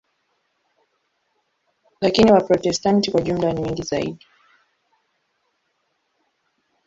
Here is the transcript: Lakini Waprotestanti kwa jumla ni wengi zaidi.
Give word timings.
Lakini 2.01 2.31
Waprotestanti 2.31 3.11
kwa 3.11 3.21
jumla 3.21 3.53
ni 3.53 3.61
wengi 3.61 3.81
zaidi. 3.83 4.25